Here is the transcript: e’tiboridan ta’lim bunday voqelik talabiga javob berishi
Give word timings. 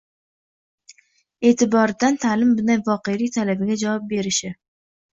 e’tiboridan 1.51 2.19
ta’lim 2.25 2.57
bunday 2.57 2.83
voqelik 2.91 3.39
talabiga 3.39 3.81
javob 3.87 4.13
berishi 4.19 4.57